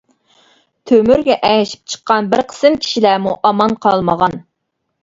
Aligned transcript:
تۆمۈرگە 0.91 1.35
ئەگىشىپ 1.49 1.93
چىققان 1.95 2.33
بىر 2.35 2.45
قىسىم 2.55 2.81
كىشىلەرمۇ 2.87 3.39
ئامان 3.51 3.79
قالمىغان. 3.87 4.43